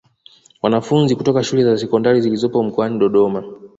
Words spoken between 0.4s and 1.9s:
Wanafunzi kutoka shule za